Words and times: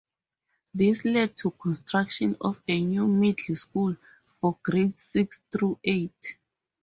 This 0.73 1.05
led 1.05 1.37
to 1.37 1.51
construction 1.51 2.35
of 2.41 2.59
a 2.67 2.81
new 2.83 3.07
middle 3.07 3.55
school 3.55 3.95
for 4.33 4.57
grades 4.63 5.03
six 5.03 5.39
through 5.51 5.77
eight. 5.83 6.37